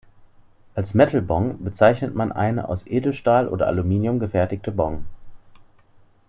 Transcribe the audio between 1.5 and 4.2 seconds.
bezeichnet man eine aus Edelstahl oder Aluminium